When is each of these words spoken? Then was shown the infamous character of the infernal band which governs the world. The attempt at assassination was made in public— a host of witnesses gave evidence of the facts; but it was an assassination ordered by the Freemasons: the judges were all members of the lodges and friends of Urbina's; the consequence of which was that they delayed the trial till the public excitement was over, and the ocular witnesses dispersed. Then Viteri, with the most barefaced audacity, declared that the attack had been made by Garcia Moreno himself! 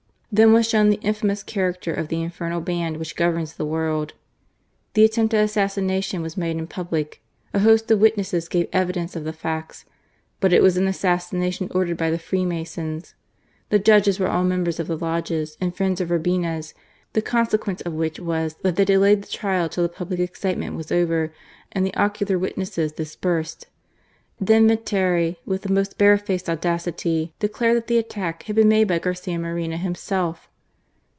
Then 0.33 0.53
was 0.53 0.65
shown 0.65 0.89
the 0.89 0.99
infamous 1.01 1.43
character 1.43 1.93
of 1.93 2.07
the 2.07 2.21
infernal 2.23 2.61
band 2.61 2.95
which 2.95 3.17
governs 3.17 3.55
the 3.55 3.65
world. 3.65 4.13
The 4.93 5.03
attempt 5.03 5.33
at 5.33 5.43
assassination 5.43 6.21
was 6.21 6.37
made 6.37 6.55
in 6.55 6.67
public— 6.67 7.21
a 7.53 7.59
host 7.59 7.91
of 7.91 7.99
witnesses 7.99 8.47
gave 8.47 8.69
evidence 8.71 9.17
of 9.17 9.25
the 9.25 9.33
facts; 9.33 9.83
but 10.39 10.53
it 10.53 10.63
was 10.63 10.77
an 10.77 10.87
assassination 10.87 11.67
ordered 11.75 11.97
by 11.97 12.09
the 12.09 12.17
Freemasons: 12.17 13.13
the 13.71 13.77
judges 13.77 14.21
were 14.21 14.29
all 14.29 14.45
members 14.45 14.79
of 14.79 14.87
the 14.87 14.97
lodges 14.97 15.57
and 15.59 15.75
friends 15.75 15.99
of 15.99 16.09
Urbina's; 16.09 16.73
the 17.11 17.21
consequence 17.21 17.81
of 17.81 17.91
which 17.91 18.17
was 18.17 18.55
that 18.61 18.77
they 18.77 18.85
delayed 18.85 19.23
the 19.23 19.27
trial 19.27 19.67
till 19.67 19.83
the 19.83 19.89
public 19.89 20.21
excitement 20.21 20.77
was 20.77 20.93
over, 20.93 21.33
and 21.73 21.85
the 21.85 21.93
ocular 21.95 22.39
witnesses 22.39 22.93
dispersed. 22.93 23.67
Then 24.43 24.67
Viteri, 24.67 25.35
with 25.45 25.61
the 25.61 25.71
most 25.71 25.99
barefaced 25.99 26.49
audacity, 26.49 27.31
declared 27.37 27.77
that 27.77 27.85
the 27.85 27.99
attack 27.99 28.41
had 28.43 28.55
been 28.55 28.69
made 28.69 28.87
by 28.87 28.97
Garcia 28.97 29.37
Moreno 29.37 29.77
himself! 29.77 30.47